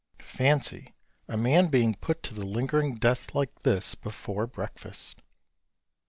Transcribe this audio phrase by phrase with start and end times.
[0.23, 0.95] Fancy
[1.27, 5.21] a man being put to the lingering death like this before breakfast!